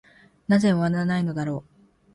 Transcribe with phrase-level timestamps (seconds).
[0.47, 1.83] なぜ終わないのだろう。